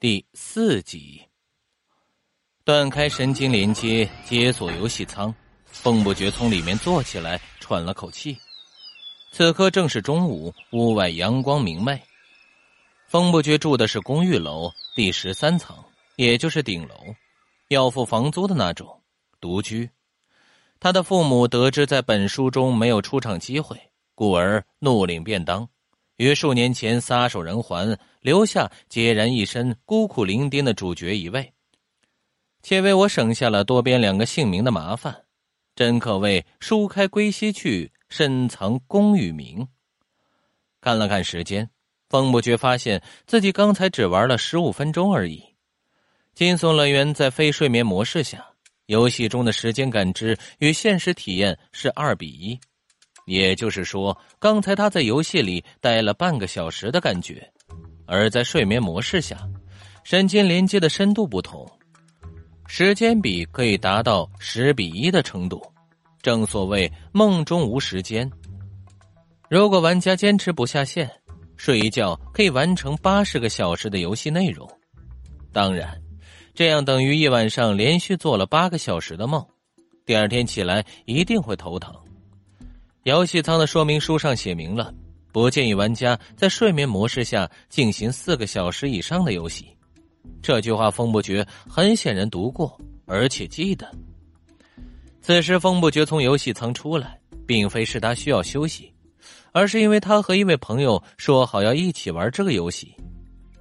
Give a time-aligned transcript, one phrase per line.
[0.00, 1.20] 第四集，
[2.64, 5.34] 断开神经连接，解锁游戏舱，
[5.66, 8.34] 风不觉从里面坐起来，喘了口气。
[9.30, 12.02] 此刻正是中午，屋外阳光明媚。
[13.08, 15.76] 风不觉住的是公寓楼第十三层，
[16.16, 16.94] 也就是顶楼，
[17.68, 19.02] 要付房租的那种，
[19.38, 19.90] 独居。
[20.78, 23.78] 他的父母得知在本书中没有出场机会，
[24.14, 25.68] 故而怒领便当。
[26.20, 31.54] 于数年前撒手人寰，留下孑然一身、孤苦伶仃的主角一位，
[32.62, 35.24] 且为我省下了多编两个姓名的麻烦，
[35.74, 39.66] 真可谓书开归西去，深藏功与名。
[40.82, 41.70] 看了看时间，
[42.10, 45.42] 风不觉发现自己刚才只玩了十五分钟而已。
[46.34, 48.46] 惊悚乐园在非睡眠模式下，
[48.84, 52.60] 游戏中的时间感知与现实体验是二比一。
[53.26, 57.48] 也就是说，刚才他在游戏里待了半个小时的感觉，
[58.06, 59.38] 而在睡眠模式下，
[60.04, 61.68] 神经连接的深度不同，
[62.66, 65.62] 时间比可以达到十比一的程度。
[66.22, 68.30] 正所谓梦中无时间。
[69.48, 71.10] 如果玩家坚持不下线，
[71.56, 74.68] 睡一觉可以完成八十个小时的游戏内容。
[75.52, 76.00] 当然，
[76.54, 79.44] 这样等于一晚上连续做了八个小时的梦，
[80.04, 81.94] 第二天起来一定会头疼。
[83.04, 84.92] 游戏舱的说明书上写明了，
[85.32, 89.74] 不建议玩家在睡眠模式下进行四个小时以上的游戏。
[90.42, 93.90] 这句话，风不觉很显然读过，而且记得。
[95.22, 98.92] 此时，风不觉从游戏舱出来，并非是他需要休息，
[99.52, 102.94] 而是因为他和一位朋友说好要一起玩这个游戏。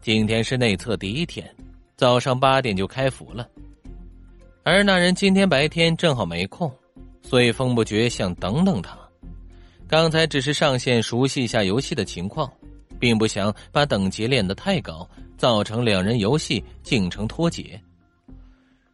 [0.00, 1.44] 今天是内测第一天，
[1.96, 3.48] 早上八点就开服了，
[4.62, 6.72] 而那人今天白天正好没空，
[7.20, 8.96] 所以风不觉想等等他。
[9.94, 12.52] 刚才只是上线熟悉一下游戏的情况，
[12.98, 17.80] 并不想把等级练得太高，造成两人游戏进程脱节。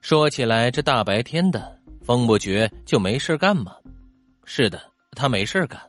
[0.00, 3.76] 说起来，这大白天的，风不觉就没事干吗？
[4.44, 4.82] 是的，
[5.12, 5.80] 他没事干。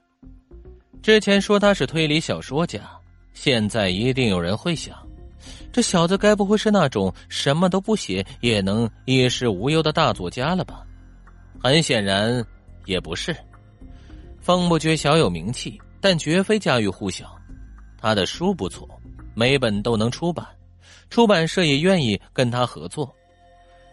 [1.01, 2.79] 之前说他是推理小说家，
[3.33, 4.95] 现在一定有人会想，
[5.71, 10.85] 这小子该不会是那种什么都不写也能衣食无忧的大作家了吧？
[11.63, 12.45] 很显然，
[12.85, 13.35] 也不是。
[14.41, 17.35] 风不觉小有名气，但绝非家喻户晓。
[18.01, 18.87] 他的书不错，
[19.35, 20.45] 每本都能出版，
[21.09, 23.13] 出版社也愿意跟他合作。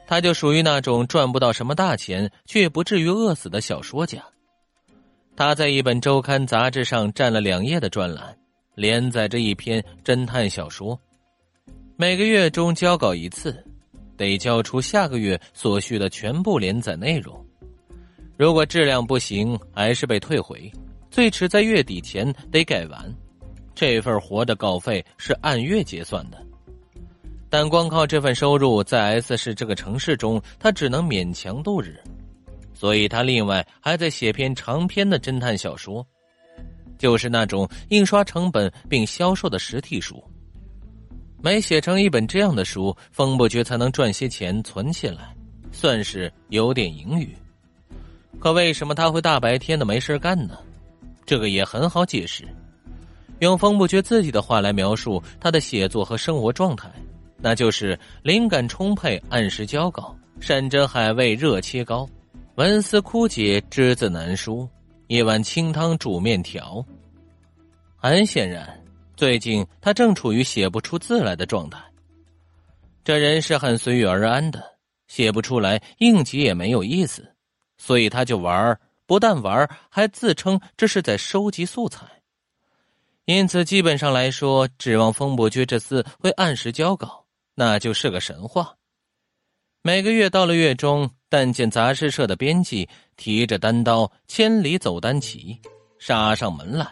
[0.07, 4.23] 他就属于那种赚不到什么大钱，却不至于饿死的小说家。
[5.37, 8.37] 他在一本周刊杂志上占了两页的专栏，
[8.75, 10.99] 连载着一篇侦探小说，
[11.97, 13.63] 每个月中交稿一次，
[14.17, 17.46] 得交出下个月所需的全部连载内容。
[18.37, 20.71] 如果质量不行，还是被退回，
[21.11, 23.15] 最迟在月底前得改完。
[23.75, 26.39] 这份活的稿费是按月结算的，
[27.49, 31.99] 但光靠这份收入，在 S 市这个城市中，他只能勉强度日。
[32.75, 36.07] 所以他另外还在写篇长篇的侦探小说，
[36.99, 40.23] 就是那种印刷成本并销售的实体书。
[41.43, 45.35] 每写成一本这样的书，风不觉才能赚些钱存起来，
[45.73, 47.35] 算是有点盈余。
[48.39, 50.59] 可为什么他会大白天的没事干呢？
[51.25, 52.45] 这个也很好解释。
[53.41, 56.91] 用风不觉自己的话来描述他的写作和生活状态，
[57.39, 62.09] 那就是灵感充沛，按时交稿，山珍海味热切糕，
[62.55, 64.69] 文思枯竭，只字难书，
[65.09, 66.83] 一碗清汤煮面条。
[67.97, 68.67] 很显然，
[69.17, 71.79] 最近他正处于写不出字来的状态。
[73.05, 74.63] 这人是很随遇而安的，
[75.09, 77.27] 写不出来，应急也没有意思。
[77.77, 82.07] 所以他就玩不但玩还自称这是在收集素材。
[83.25, 88.75] 因此，基本上来说，指望风伯爵这次会按时交稿，那就是个神话。
[89.83, 95.61] 每个月到了月中，但见杂志社的编辑提着单刀，千里走单骑，
[95.99, 96.87] 杀上门来；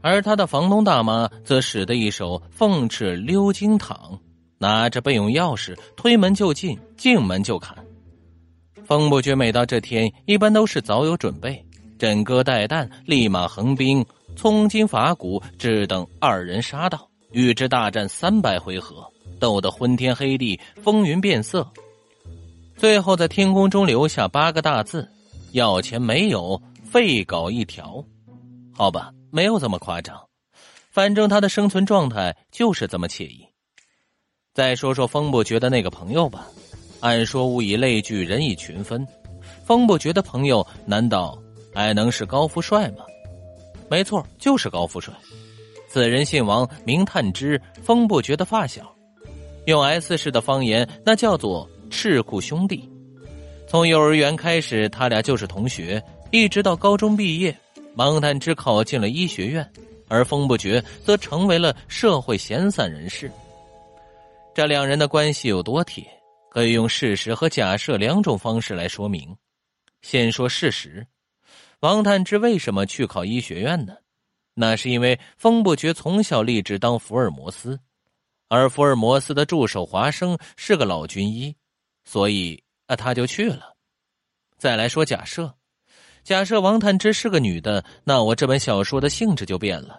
[0.00, 4.20] 而他的房东大妈则使得一手凤翅溜金躺，
[4.58, 7.77] 拿着备用钥匙，推门就进，进门就砍。
[8.88, 11.62] 风不觉每到这天，一般都是早有准备，
[11.98, 14.02] 枕戈待旦，立马横兵，
[14.34, 19.06] 冲金伐骨，只等二人杀到，与之大战三百回合，
[19.38, 21.70] 斗得昏天黑地，风云变色，
[22.76, 25.06] 最后在天空中留下八个大字：
[25.52, 28.02] 要钱没有，废稿一条。
[28.72, 30.18] 好吧，没有这么夸张，
[30.90, 33.44] 反正他的生存状态就是这么惬意。
[34.54, 36.46] 再说说风不觉的那个朋友吧。
[37.00, 39.06] 按说物以类聚，人以群分。
[39.64, 41.38] 风不觉的朋友难道
[41.74, 43.04] 还能是高富帅吗？
[43.88, 45.12] 没错，就是高富帅。
[45.88, 48.94] 此人姓王，名探之，风不觉的发小。
[49.66, 52.88] 用 S 市的方言，那叫做赤库兄弟。
[53.66, 57.54] 从幼儿园开始，他俩就是同学，一直到高中毕业。
[57.96, 59.68] 王探之考进了医学院，
[60.08, 63.30] 而风不觉则成为了社会闲散人士。
[64.54, 66.04] 这两人的关系有多铁，
[66.58, 69.36] 可以用事实和假设两种方式来说明。
[70.02, 71.06] 先说事实，
[71.78, 73.94] 王探之为什么去考医学院呢？
[74.54, 77.78] 那是因为风不觉从小立志当福尔摩斯，
[78.48, 81.54] 而福尔摩斯的助手华生是个老军医，
[82.04, 82.60] 所以。
[82.88, 83.76] 啊，他就去了。
[84.56, 85.54] 再来说假设，
[86.24, 89.96] 假设王探之是个女的，那我这本小说的性质就变了，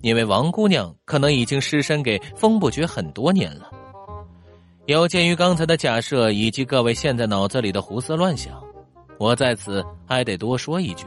[0.00, 3.70] 因为王姑娘可能已经失身给风不绝很多年了。
[4.92, 8.62] 有鉴于刚才的假设以及各位现在脑子里的胡思乱想，
[9.18, 11.04] 我在此还得多说一句：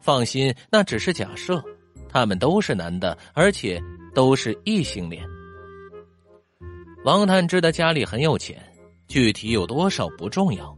[0.00, 1.62] 放心，那只是假设，
[2.08, 3.80] 他们都是男的，而且
[4.14, 5.24] 都是异性恋。
[7.04, 8.62] 王探之的家里很有钱。
[9.06, 10.74] 具体有多少不重要，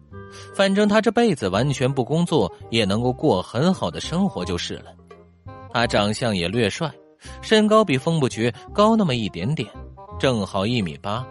[0.53, 4.87] 反正他这辈子完全不工作也能够过很好的生活就是了。
[5.73, 6.93] 他长相也略帅，
[7.41, 9.71] 身高比风不绝高那么一点点，
[10.19, 11.25] 正好一米八。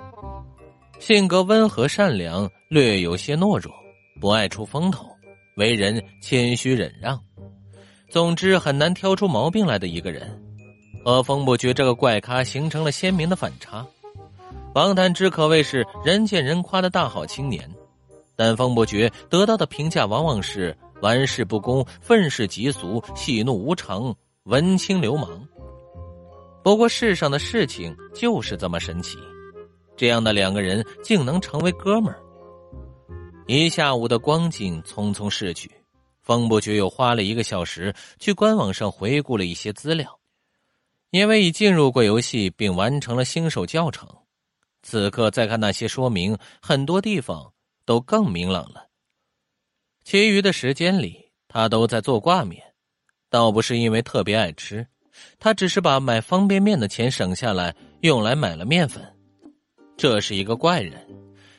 [0.99, 3.73] 性格温和善良，略有些懦弱，
[4.19, 5.05] 不爱出风头，
[5.55, 7.19] 为人谦虚忍让。
[8.09, 10.41] 总之，很难挑出毛病来的一个人，
[11.03, 13.85] 和风不绝这个怪咖形成了鲜明的反差。
[14.73, 17.69] 王探之可谓是人见人夸的大好青年，
[18.35, 25.47] 但风不绝得到的评价往往是玩世不恭、愤世嫉俗、喜怒无常、文青流氓。
[26.63, 29.17] 不过世上的事情就是这么神奇，
[29.95, 32.19] 这样的两个人竟能成为哥们儿。
[33.47, 35.69] 一下午的光景匆匆逝去，
[36.21, 40.19] 风不觉又花了一个小时去官网上回顾了一些资料，
[41.11, 44.09] 因为已进入过游戏并完成了新手教程。
[44.81, 47.53] 此刻再看那些说明，很多地方
[47.85, 48.87] 都更明朗了。
[50.03, 52.61] 其余的时间里，他都在做挂面，
[53.29, 54.87] 倒不是因为特别爱吃，
[55.39, 59.14] 他只是把买方便面的钱省下来，用来买了面粉。
[59.97, 60.93] 这是一个怪人，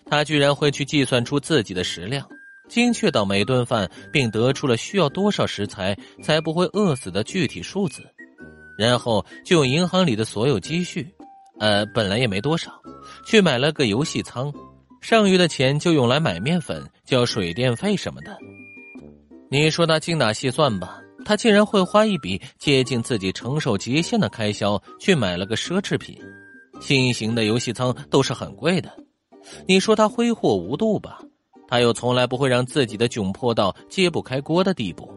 [0.05, 2.29] 他居然会去计算出自己的食量，
[2.69, 8.03] 精确到每顿饭，并得出了需要多少食材才不会饿死的具体数字，
[8.79, 11.07] 然后就用银行里的所有积蓄。
[11.59, 12.73] 呃，本来也没多少，
[13.25, 14.53] 去买了个游戏仓，
[15.01, 18.37] 剩余的钱就用来买面粉、交水电费什么的。
[19.51, 26.19] 你说他精打细算吧，他竟然会花一笔接近自己承受极限的开销去买了个奢侈品。
[26.81, 28.91] 新型的游戏仓都是很贵的。
[29.67, 31.21] 你说他挥霍无度吧，
[31.69, 35.11] 他又从来不会让自己的窘迫到揭不开锅的地步。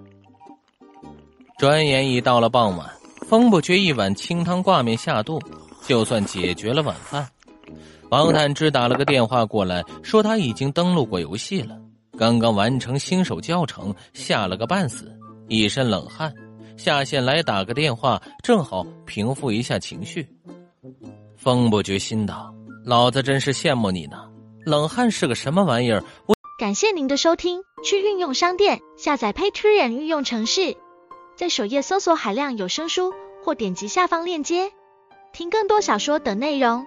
[1.57, 2.89] 转眼已到了傍晚，
[3.27, 5.39] 风不觉一碗清汤挂面下肚。
[5.87, 7.27] 就算解决了晚饭，
[8.09, 11.79] 王探之打了个电话过来，说他已经登录过游戏了，
[12.17, 15.17] 刚刚完成新手教程，吓了个半死，
[15.47, 16.31] 一身冷汗，
[16.77, 20.27] 下线来打个电话，正好平复一下情绪。
[21.41, 22.53] 风不觉心道
[22.83, 24.17] ：“老子真是羡慕你呢，
[24.65, 30.75] 冷汗是个什么玩意儿？”我感谢您的收听，去运用商店下载 Patreon 运用城市，
[31.37, 34.73] 在首页搜索海量有声书，或点击下方链接。
[35.31, 36.85] 听更多小说等内容。